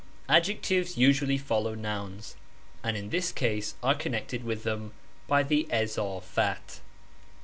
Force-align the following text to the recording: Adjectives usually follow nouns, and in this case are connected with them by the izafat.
Adjectives 0.27 0.97
usually 0.97 1.37
follow 1.37 1.75
nouns, 1.75 2.35
and 2.83 2.97
in 2.97 3.09
this 3.11 3.31
case 3.31 3.75
are 3.83 3.93
connected 3.93 4.43
with 4.43 4.63
them 4.63 4.93
by 5.27 5.43
the 5.43 5.67
izafat. 5.69 6.79